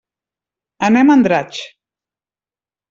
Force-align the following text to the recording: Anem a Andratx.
Anem 0.89 1.11
a 1.15 1.19
Andratx. 1.21 1.63